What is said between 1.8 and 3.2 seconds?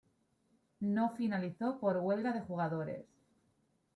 huelga de jugadores.